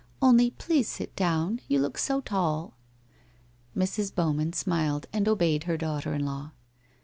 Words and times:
'Only 0.19 0.49
please 0.49 0.87
sit 0.89 1.15
down— 1.15 1.61
you 1.67 1.79
look 1.79 1.95
so 1.99 2.21
tall.' 2.21 2.73
Mrs. 3.77 4.15
Bowman 4.15 4.51
smiled 4.53 5.05
and 5.13 5.27
obeyed 5.27 5.65
her 5.65 5.77
daughter 5.77 6.15
in 6.15 6.25
law. 6.25 6.53